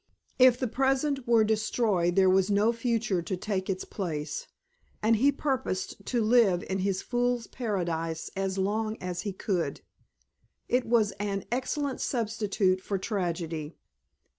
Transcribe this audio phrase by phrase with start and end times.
[0.39, 4.47] If the present were destroyed there was no future to take its place,
[5.03, 9.81] and he purposed to live in his Fool's Paradise as long as he could.
[10.67, 13.75] It was an excellent substitute for tragedy.